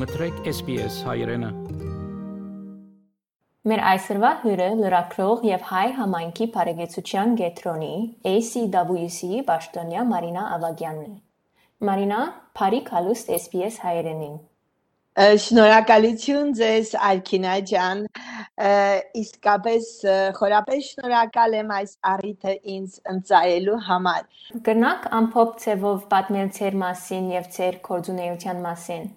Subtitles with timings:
[0.00, 1.48] մտրեք SPS հայրենը։
[3.68, 7.90] Մեր այսօրվա հյուրը լրակրող եւ հայ համայնքի բարեկեցության գետրոնի
[8.30, 11.18] ACWC Պաշտոնյա Մարինա Ավագյանն է։
[11.90, 12.22] Մարինա,
[12.60, 14.40] բարի կալուստ SPS հայրենին։
[15.44, 18.02] Շնորհակալություն ձեզ Ալքինա ջան։
[19.20, 19.92] Իսկապես
[20.40, 27.56] խորապես շնորհակալ եմ այս առիթը ինձ ընծայելու համար։ Գնանք ամփոփ ցևով պատմել ձեր մասին եւ
[27.58, 29.10] ձեր կորձունեության մասին։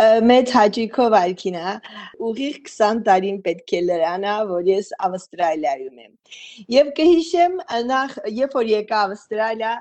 [0.00, 1.72] Մեծ հաճույքով Ալքինա,
[2.26, 6.12] ուղիղ 20 տարին պետք է լրանա, որ ես Ավստրալիայում եմ։
[6.74, 7.58] Եվ կհիշեմ
[7.90, 9.74] նախ, երբ որ եկա Ավստրալիա,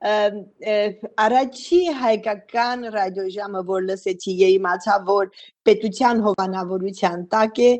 [0.00, 5.28] առաջի հայկական ռադիոժամը որ լսեցի եւ իմացա որ
[5.68, 7.70] պետության հովանավորության տակ է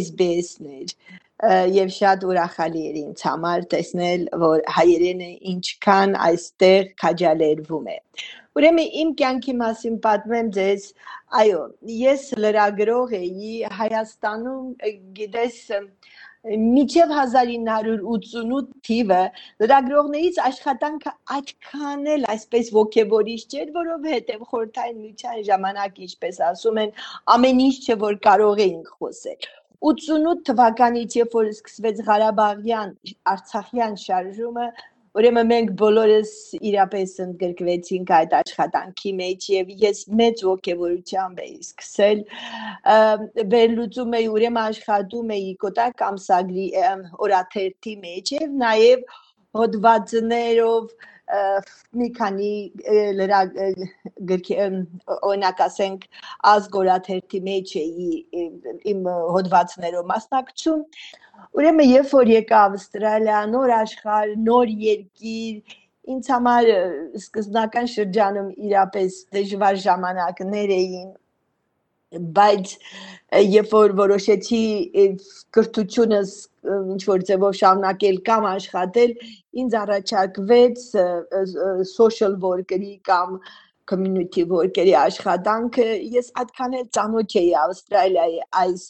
[0.00, 0.96] SBS-ն էր
[1.70, 7.98] եւ շատ ուրախալի էր ինձ համար տեսնել որ հայերենը ինչքան այստեղ քաջալերվում է
[8.58, 10.86] ուրեմն իմ կյանքի մասին պատմեմ ձեզ
[11.42, 11.60] այո
[11.98, 14.72] ես լրագրող էի հայաստանում
[15.18, 15.60] գիտես
[16.48, 19.22] Միջև 1988 թիվը
[19.62, 26.92] լրագրողներից աշխատանքը այդքան էլ այսպես ողջևորիչ չէր, որովհետև խորթային միջան ժամանակ, ինչպես ասում են,
[27.34, 29.50] ամեն ինչ չէ որ կարող էինք խոսել։
[29.90, 32.94] 88 թվականից երբ որ սկսվեց Ղարաբաղյան
[33.34, 34.68] Արցախյան շարժումը,
[35.18, 36.32] Ուրեմն մենք բոլորս
[36.68, 42.22] իրապես ընդգրկվեցինք այդ աշխատանքի մեջ եւ ես մեծ ողջավորությամբ էի սկսել
[43.54, 46.66] վերլուծում էի ուրեմն աշխատում էի կոտակ ամսագրի
[47.28, 49.16] օրաթերթի մեջ եւ նաեւ
[49.58, 50.92] հոդվածներով
[52.00, 52.52] մի քանի
[53.18, 53.40] լրա
[54.30, 54.58] գրքի
[55.16, 56.06] օրինակ ասենք
[56.52, 58.10] ազգորաթերթի մեջ էի
[58.92, 60.84] իմ հոդվածներով մասնակցում
[61.58, 65.76] Ուրեմն երբ որ եկա Ավստրալիա, նոր աշխարհ, նոր երկիր,
[66.14, 66.68] ինձ համար
[67.20, 71.08] սկզբնական շրջանում իրապես դժվար ժամանակներ էին
[72.38, 72.74] բայց
[73.54, 74.62] երբ որ որոշեցի
[75.56, 76.32] կրթությունս
[76.94, 79.14] ինչ որ ձևով շարունակել կամ աշխատել
[79.62, 80.84] ինձ առաջարկվեց
[81.92, 83.38] social worker-ի կամ
[83.90, 85.86] community worker-ի աշխատանքը
[86.16, 88.84] ես այդքան էլ ծանոթ էի Ավստրալիայի այս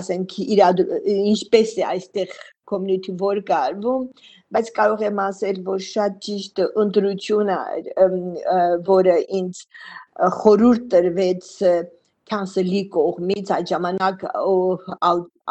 [0.00, 0.82] ասենք իրադ
[1.14, 2.34] ինչպես է այստեղ
[2.70, 4.04] community work արվում
[4.54, 7.58] բայց կարող եմ ասել որ շատ ճիշտ ընտրություն է
[8.90, 9.64] որը ինձ
[10.40, 11.50] խորուրդ տրվեց
[12.30, 14.24] council-ի կողմից այդ ժամանակ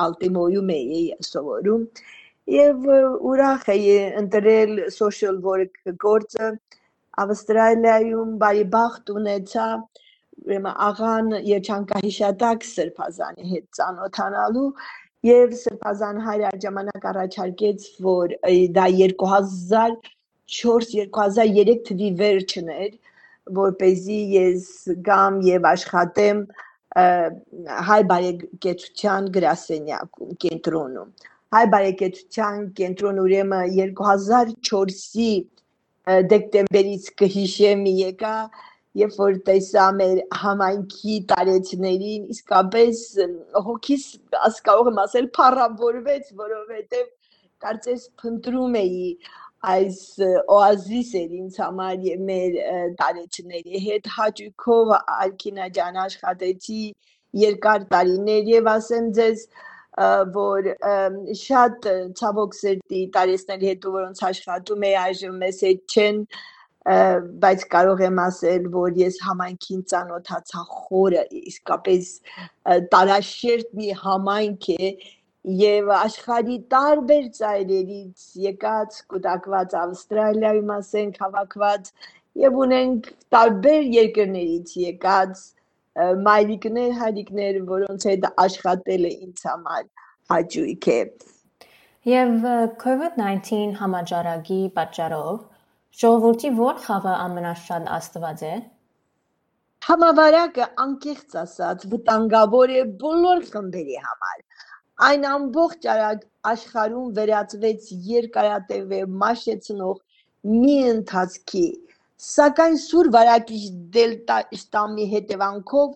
[0.05, 1.83] ալտիմոյում էի սովորում
[2.55, 2.89] եւ
[3.31, 6.49] ուրախ էի ընտրել social work գործը
[7.23, 9.67] Ավստրալիայում բարի բախտ ունեցա
[10.87, 14.67] աղան երջանկահիշատակ սրբազանի հետ ծանոթանալու
[15.27, 18.27] եւ սրբազան հայրը ժամանակ առաջարկեց որ
[18.77, 22.93] դա 2004-2003 թվի վերջն էր
[23.59, 24.63] որ เป զի ես
[25.09, 26.39] գամ եւ աշխատեմ
[27.89, 31.11] հայ բարեկեցության գրասենյակում կենտրոնում
[31.55, 35.29] հայ բարեկեցության կենտրոն ուրեմն 2004-ի
[36.33, 38.33] դեկտեմբերից կհիշեմ եկա
[38.97, 43.01] երբ որ տեսա մեր համայնքի տարեցներին, իսկապես
[43.67, 44.05] հոգիս
[44.49, 47.11] աս կարող եմ ասել փառավորվեց, որովհետև
[47.65, 49.05] կարծես փնտրում էի
[49.67, 50.01] այս
[50.55, 52.53] օազիս էր ինձ համար եւ մեր
[52.99, 56.83] տարեցների հետ հաճույքով Ալքինա ջան աշխատեցի
[57.43, 59.43] երկար տարիներ եւ ասեմ ձեզ
[60.37, 60.69] որ
[61.41, 61.89] շատ
[62.21, 66.23] ցավոք սերտի տարեցների հետ որոնց աշխատում էի այժմ մեզ հետ չեն
[67.43, 72.11] բայց կարող եմ ասել, որ ես համայնքին ծանոթացա խորը, իսկապես
[72.93, 74.89] տարաշերտ մի համայնք է
[75.57, 81.91] եւ աշխարհի տարբեր ծայրերից եկած կուտակված Ավստրալիայում ասենք հավաքված
[82.43, 85.45] եւ ունենք տարբեր երկրներից եկած
[86.25, 89.85] մայրիկներ, հայրիկներ, որոնց հետ աշխատելը ինձ համար
[90.33, 90.99] հաճույք է։
[92.09, 92.35] Եվ
[92.83, 95.39] COVID-19 համաճարակի պատճառով
[95.99, 98.53] Ժողովրդի ո՞ր խաղը ամենաշատ աստված է։
[99.89, 104.43] Համավարակը անկեղծ ասած վտանգավոր է բոլոր խմբերի համար։
[105.07, 105.85] Այն ամբողջ
[106.51, 109.99] աշխարհում վերածվեց երկարատևե մաշեցնող
[110.55, 111.67] մի ընթացքի,
[112.29, 113.61] սակայն սուր վարակիչ
[113.95, 115.93] դելտա շտամի հետևանքով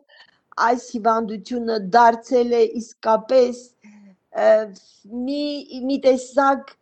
[0.68, 3.62] այս հիվանդությունը դարձել է իսկապես
[5.28, 5.44] մի
[5.90, 6.74] մի տեսակ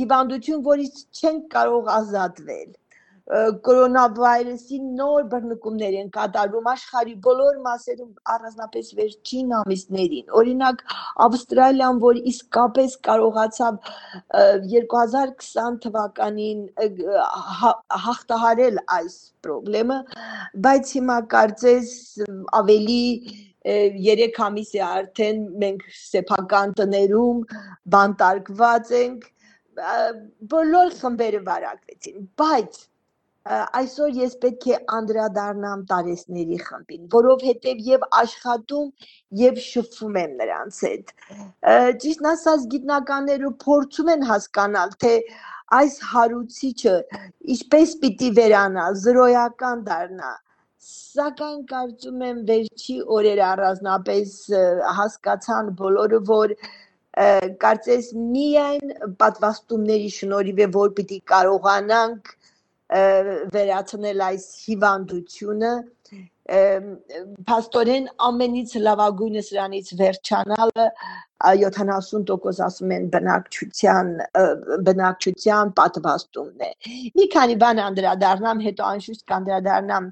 [0.00, 2.70] հիվանդություն, որից չեն կարող ազատվել։
[3.66, 10.82] կորոնավիրուսի նոր բռնկումներ են կատարվում աշխարհի բոլոր մասերում առանձնապես վերջին ամիսներին օրինակ
[11.26, 13.78] ավստրալիան որ իսկապես կարողացավ
[14.74, 16.66] 2020 թվականին
[18.06, 19.16] հաղթահարել այս
[19.46, 19.98] խնդրը
[20.66, 21.94] բայց հիմա կարծես
[22.58, 23.06] ավելի
[23.70, 27.42] 3 ամիս է արդեն մենք սեփական տներում
[27.94, 29.28] բանտարկված ենք
[30.54, 32.80] բոլոր խմբերը վարակվեցին բայց
[33.50, 39.08] այսօր ես պետք է անդրադառնամ տարեսների խմբին, որովհետև եւ աշխատում
[39.40, 41.10] եւ շփվում եմ նրանց հետ։
[42.04, 45.14] Ճիշտ ասած գիտնականները փորձում են հասկանալ, թե
[45.78, 46.94] այս հարուցիչը
[47.56, 50.30] ինչպես պիտի վերանա, զրոյական դառնա,
[50.92, 54.36] սակայն կարծում եմ վերջի օրերը առանձնապես
[55.00, 56.54] հասկացան բոլորը, որ
[57.62, 62.32] կարծես միայն պատվաստումների շնորհիվ է որ պիտի կարողանանք
[63.56, 65.72] վերացնել այս հիվանդությունը
[67.48, 70.86] փաստորեն ամենից լավագույնը սրանից վերջանալը
[71.42, 74.10] 70% ասում են բնակչության
[74.88, 76.70] բնակչության պատվաստումն է։
[77.18, 80.10] Մի քանի բան անդրադառնամ, հետո անշուշտ կանդրադառնամ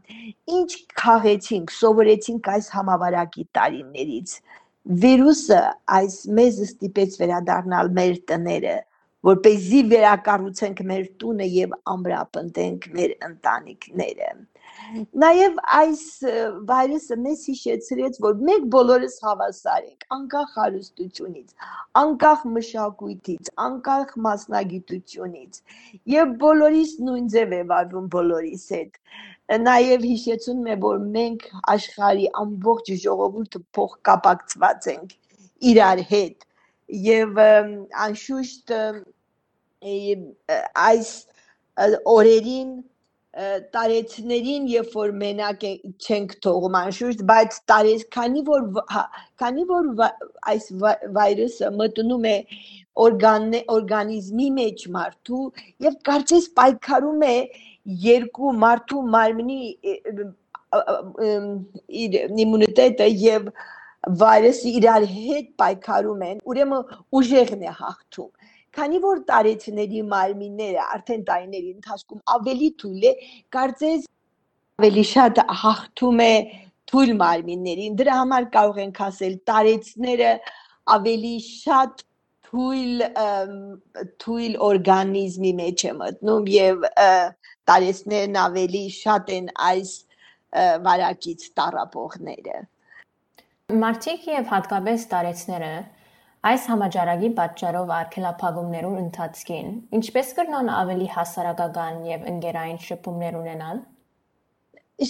[0.59, 0.71] ինչ
[1.03, 4.37] խաղեցինք, սովորեցինք այս համավարակի տարիներից։
[5.05, 5.61] Վիրուսը
[6.01, 8.77] այս մեզ ստիպեց վերադառնալ մեր տները,
[9.29, 14.31] որպեսզի վերակառուցենք մեր տունը եւ ամրապնդենք մեր ընտանիքները։
[15.23, 16.03] Նաև այս
[16.71, 21.69] վայրուսը մեզ հիշեցրեց, որ մենք բոլորս հավասար ենք, անկախ հարստությունից,
[22.01, 25.61] անկախ մշակույթից, անկախ մասնագիտությունից,
[26.17, 29.01] եւ բոլորիս նույն ձև է վարվում բոլորիս հետ։
[29.69, 35.19] Նաև հիշեցնում է, որ մենք աշխարհի ամբողջ ժողովուրդը փոխկապակցված ենք
[35.71, 36.47] իրար հետ
[36.91, 38.73] եւ անշուշտ
[39.81, 41.11] այս
[42.15, 42.73] օրերին
[43.75, 45.65] տարեցներին երբ որ մենակ
[46.03, 49.05] չենք թողում անշուշտ բայց տարեց քանի որ հա,
[49.39, 49.91] քանի որ
[50.51, 50.67] այս
[51.15, 52.37] վիրուսը մտնում է
[53.05, 53.47] օրգան
[53.77, 55.45] օրգանիզմի մեջ մարդու
[55.87, 57.37] եւ կարծես պայքարում է
[58.11, 59.61] երկու մարդու մարմնի
[62.03, 63.49] իր իմունիտետը եւ
[64.21, 68.31] վիրուսը իրար հետ պայքարում են ուրեմն ուժեղն է հաղթում
[68.77, 73.13] Քանի որ տարեցների մարմինները արդեն տարիների ընթացքում ավելի թույլ է,
[73.57, 74.05] կարծես
[74.81, 76.35] ավելի շատ հաղթում է
[76.91, 80.31] թույլ մարմիններին։ Դրա համար կարող ենք ասել տարեցները
[80.97, 82.05] ավելի շատ
[82.51, 83.05] թույլ
[84.23, 86.89] թույլ օրգանիզմի մեջ է մտնում եւ
[87.71, 89.97] տարեցներն ավելի շատ են այս
[90.87, 92.63] վարակից տարապողները։
[93.71, 95.73] Մարտիկ եւ հատկապես տարեցները
[96.49, 99.67] Այս համաճարակի պատճառով արգելափակումներու ընթացքին
[99.99, 103.83] ինչպես կրնան ավելի հասարակական եւ ընկերային շփումներ ունենալ։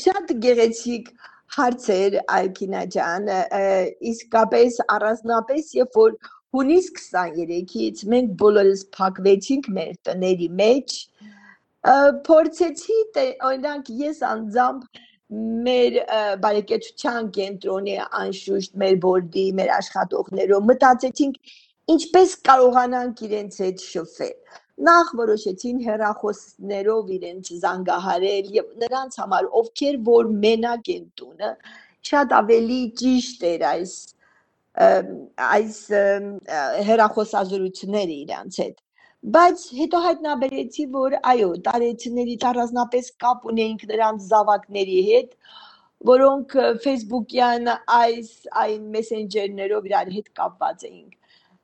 [0.00, 1.12] Շատ գեղեցիկ
[1.56, 3.30] հարցեր Ալկինա ջան,
[4.10, 6.18] իսկապես առանձնապես երբ որ
[6.56, 10.96] հունիս 23-ից մենք բոլորս փակվեցինք մեր տների մեջ,
[12.26, 12.98] փորձեցի
[13.52, 15.96] օրինակ ես անձամբ մեր
[16.42, 21.52] բարեկեցության կենտրոնի անշուշտ մեր բորդի, մեր աշխատողներով մտածեցինք
[21.94, 24.34] ինչպես կարողանանք իրենց հետ շփվել։
[24.90, 31.50] Նախ որոշեցին հերախոսներով իրենց զանգահարել եւ նրանց համար ովքեր որ մենակ են տունը
[32.10, 33.94] շատ ավելի ճիշտ էր այս
[34.80, 35.80] այս
[36.90, 38.76] հերախոսազրույցները իրանց հետ
[39.20, 45.34] բայց հետո հայտնաբերեցի, որ այո, տարեցիներից առանձնապես կապ ունեինք նրանց զավակների հետ,
[46.10, 48.30] որոնք Facebook-յան այս
[48.64, 51.18] այն մեսենջերներով իրար հետ կապված էինք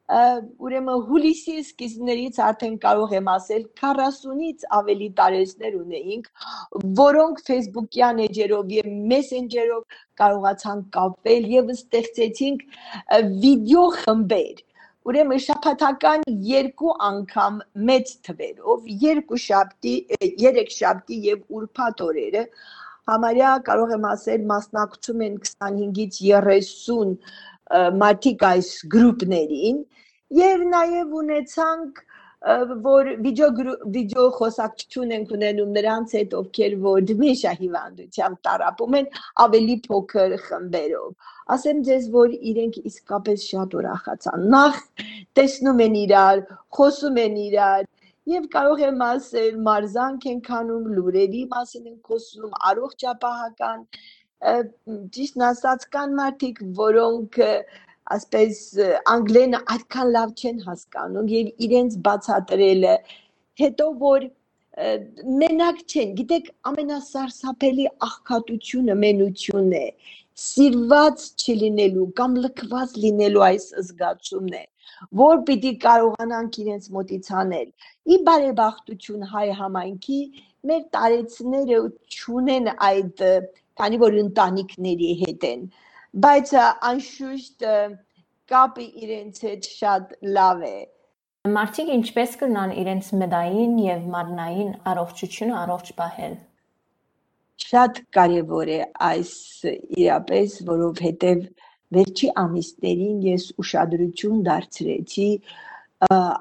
[0.07, 6.29] ուրեմն հուլիսի սկիզբներից արդեն կարող եմ ասել 40-ից ավելի տարեցներ ունեինք,
[7.01, 12.65] որոնք Facebook-յան էջերով եւ Messenger-ով կարողացան կապվել եւ ստեղծեցինք
[13.43, 14.66] վիդեո խմբեր
[15.07, 17.59] Ուրեմն շաբաթական երկու անգամ
[17.89, 19.93] մեծ թվերով, երկու շաբթի,
[20.43, 22.43] երեք շաբթի եւ ուրբաթ օրերը
[23.13, 27.15] համարյա կարող եմ ասել մասնակցում են 25-ից 30
[28.03, 29.79] մարդիկ այս գրուպներին
[30.41, 32.03] եւ նաեւ ունեցանք
[32.47, 39.09] որ վիդեո խոսակցություն ենք ունենում նրանց հետ ովքեր որ դմիշա հիվանդությամբ տարապում են
[39.47, 44.81] ավելի փոքր խմբերով ասեմ ձեզ որ իրենք իսկապես շատ ուրախացան նախ
[45.41, 46.45] տեսնում են իրար
[46.79, 47.93] խոսում են իրար
[48.27, 53.85] Եվ կարող եմ ասել, մարզանք են քանում, լուրերի մասին են խոսում, առողջապահական,
[55.17, 57.39] ճիշտ ասած կան մարդիկ, որոնք
[58.15, 58.63] ասպես
[59.13, 62.97] անգլենը այդքան լավ չեն հասկանում եւ իրենց բացատրելը
[63.63, 64.29] հետո որ
[64.77, 69.87] մենակ չեն, գիտեք, ամենասարսափելի աղքատությունը մենությունն է,
[70.37, 74.61] սիրված չլինելու կամ լքված լինելու այս զգացումն է,
[75.23, 77.71] որ պիտի կարողանանք իրենց մոտից անել։
[78.13, 80.21] Ի բարեբախտություն հայ համայնքի
[80.69, 81.81] մեր տարեցները
[82.19, 83.25] ճունեն այդ
[83.81, 85.67] քանի որ ընտանիքների հետ են
[86.25, 86.53] բայց
[86.91, 87.65] անշուշտ
[88.51, 90.77] կապը իրենց հետ շատ լավ է
[91.55, 96.33] Մարդիկ ինչպես կրնան իրենց մտային եւ մարմնային առողջությունը առողջ պահել։
[97.65, 99.31] Շատ կարեւոր է այս
[100.01, 101.45] իրապես, որովհետեւ
[101.99, 105.29] վերջի ամիսներին ես ուշադրություն դարձրեցի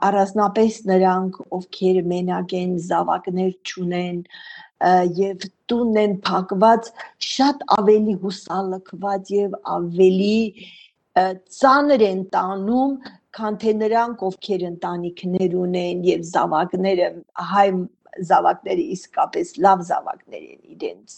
[0.10, 4.18] առանձնապես նրանք, ովքեր մենակ են, զավակներ չունեն
[5.18, 6.90] եւ տունն են փակված,
[7.24, 10.40] շատ ավելի հուսալքված եւ ավելի
[11.16, 12.96] ծանր են տանում
[13.36, 17.08] քան թե նրանք, ովքեր ընտանիքներ ունեն եւ զավակները,
[17.52, 17.68] հայ
[18.30, 21.18] զավակները իսկապես լավ զավակներ են իրենց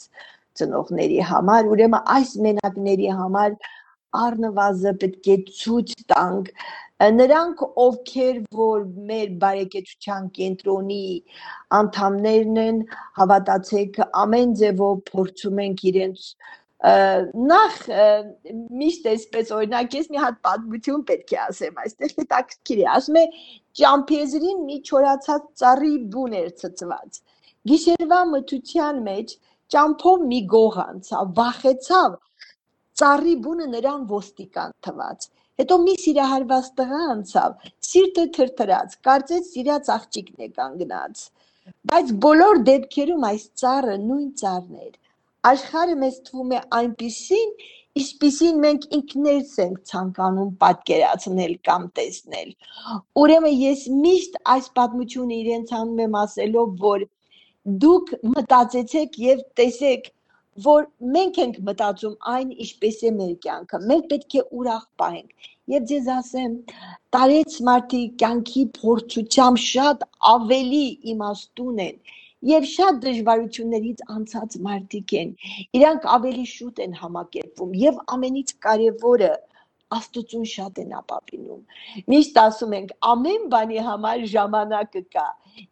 [0.58, 3.58] ծնողների համար, ուրեմն այս մենակների համար
[4.16, 6.52] առնվազը պետք է ցույց տանք
[6.98, 11.02] նրանք ովքեր որ մեր բարեկեցության կենտրոնի
[11.80, 12.80] անդամներն են
[13.20, 16.24] հավատացեք ամեն ձևով փորձում ենք իրենց
[17.52, 17.78] նախ
[18.82, 23.26] միշտ էսպես օրինակ ես մի հատ պատմություն պետք է ասեմ այստեղ հետաքրքիր է ասում է
[23.82, 27.22] ճամփեզրին մի չորացած ծառի բուն էր ցծված
[27.72, 29.34] գիշերվա մթության մեջ
[29.74, 32.14] ճամփով մի գող անցավ վախեցավ
[33.02, 35.28] ծառի բունը նրան ոստիկան թված
[35.62, 41.26] հետո մի սիրահարված տղա անցավ սիրտը թրթրաց կարծեց սիրած աղջիկն է կանգնած
[41.92, 44.96] բայց բոլոր դեպքերում այս ծառը նույն ծառն էր
[45.48, 47.52] աշխարհը մեզ թվում է այնպիսին,
[48.00, 52.50] ինչպիսին մենք ինքներս ենք ցանկանում պատկերացնել կամ տեսնել։
[53.22, 57.06] Ուրեմն ես միշտ այս պատմությունը իրենց անում եմ ասելով, որ
[57.86, 60.12] դուք մտածեցեք եւ տեսեք,
[60.66, 60.86] որ
[61.16, 66.08] մենք ենք մտածում այն ինչպես է մեր կյանքը։ Մենք պետք է ուրախ պահենք։ Եվ ձեզ
[66.14, 66.54] ասեմ,
[67.16, 72.16] տարեց մարդի կյանքի փորձությամբ շատ ավելի իմաստուն են
[72.48, 75.36] եւ շատ դժվարություններից անցած մարդիկ են։
[75.78, 79.34] Իրանք ավելի շուտ են համակերպվում եւ ամենից կարեւորը
[79.96, 81.60] Աստծուն շատ են ապապինում։
[82.12, 85.28] Միշտ ասում ենք ամեն բանի համար ժամանակը կա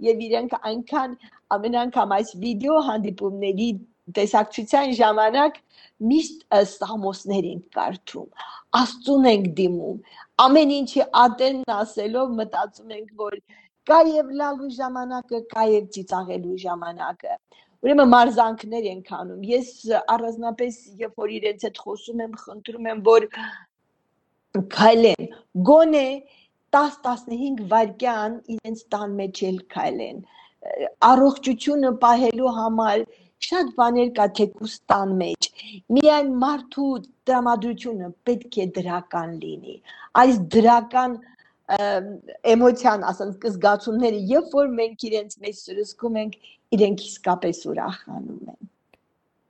[0.07, 1.17] եւ իրենք այնքան
[1.55, 3.67] ամեն անգամ այս վիդեո հանդիպումների
[4.15, 5.59] տեսակցության ժամանակ
[6.11, 8.47] միշտ սամոսներ ենք կարդում
[8.79, 9.99] աստծուն ենք դիմում
[10.45, 13.39] ամեն ինչի ատենն ասելով մտածում ենք որ
[13.89, 17.35] կա եւ լալու ժամանակը, կա եւ ծիծաղելու ժամանակը։
[17.85, 19.67] Ուրեմն մարզանքներ են քանում։ Ես
[20.13, 23.27] առանձնապես երբ որ իրենց հետ խոսում եմ, խնդրում եմ, որ
[24.75, 25.29] քայլեն։
[25.69, 26.07] Գոնե
[26.77, 30.17] 10-15 վայրկյան իրենց տան մեջ էլ քայլեն։
[31.11, 33.05] Առողջությունը պահելու համար
[33.43, 35.49] շատ բաներ կա թեկուս տան մեջ։
[35.97, 36.89] Միայն մարդու
[37.29, 39.75] տրամադրությունը պետք է դրական լինի։
[40.21, 41.17] Այս դրական
[42.53, 46.35] էմոցիան, ասենք զգացումները, երբ որ մենք իրենց մեջ սրսկում ենք,
[46.77, 48.61] իրենք իսկապես ուրախանում են։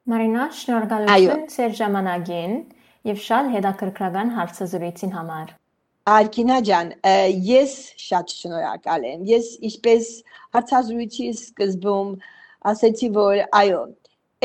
[0.05, 2.55] Մարինա, շնորհակալություն ձեր ժամանակին
[3.09, 5.53] եւ շատ հետաքրքրական հարցազրույցին համար։
[6.15, 6.91] Արկինա ջան,
[7.49, 7.71] ես
[8.05, 10.09] շատ շնորհակալ եմ։ Ես ինչպես
[10.55, 12.11] հարցազրույցի սկզբում
[12.71, 13.81] ասեցի, որ այո,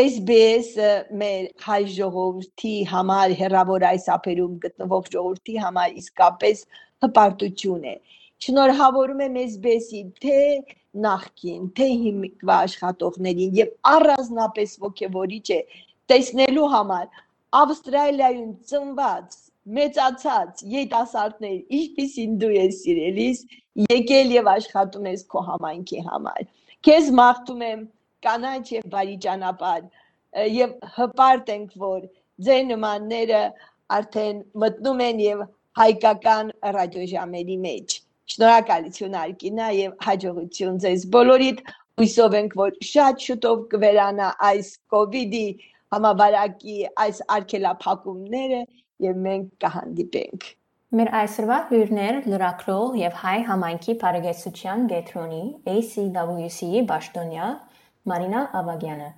[0.01, 6.63] SBS-ը մեր հայ ժողովրդի համար հերավոր այս ափերում գտնվող ժողովրդի համար իսկապես
[7.05, 7.95] հպարտություն է։
[8.45, 10.39] Շնորհավորում եմ SBS-ի թե
[11.07, 15.61] նախքին, թե հիմիկվա աշխատողներին եւ առանձնապես ողջավորիչ է
[16.13, 17.07] տեսնելու համար
[17.61, 19.39] Ավստրալիայում ծնված
[19.77, 23.41] մեծացած երիտասարդներ, ինչպիսին դու ես սիրելիս,
[23.91, 26.45] եկել եւ աշխատում ես քո համայնքի համար։
[26.87, 27.83] Քեզ մաղթում եմ
[28.27, 29.89] կանաչ եւ բարի ճանապարհ
[30.55, 32.05] եւ հպարտ ենք, որ
[32.47, 33.41] ձեր նմանները
[33.97, 35.43] արդեն մտնում են եւ
[35.81, 37.97] հայկական ռադիոժամերի մեջ։
[38.31, 41.63] Շնորհակալություն Արկինա եւ հաջողություն ձեզ բոլորիդ։
[42.01, 45.47] Հույսով ենք, որ շատ շուտով կվերանա այս կ ូវ իդի
[45.95, 48.61] համավարակի այս արգելափակումները
[49.07, 50.47] եւ մենք կհանդիպենք։
[50.99, 55.43] Մեր այսօրվա հյուրներ լրակրող եւ հայ համայնքի բարեկեցության գետրոնի
[55.75, 57.51] ACWC-ի Բաշտոնյա
[58.09, 59.09] Մարինա Ավագյանը։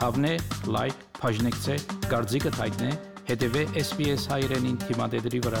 [0.00, 0.30] Հավնե,
[0.76, 1.76] լայք, բաժնեկցե,
[2.08, 2.92] դարձիկը թայտնե
[3.28, 5.60] Հետևե SPS հայրենին թիմադեդի վրա